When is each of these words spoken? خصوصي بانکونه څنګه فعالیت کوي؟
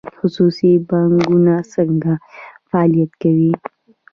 خصوصي 0.17 0.71
بانکونه 0.89 1.55
څنګه 1.73 2.13
فعالیت 2.69 3.11
کوي؟ 3.21 3.51